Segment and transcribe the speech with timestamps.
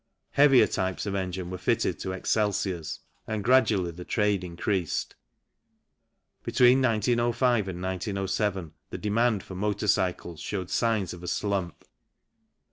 [0.31, 5.13] Heavier types of engine were fitted to Excelsiors, and gradually the trade increased.
[6.41, 11.87] Between 1905 and 1907 the demand for motor cycles showed signs of a slump; FIG.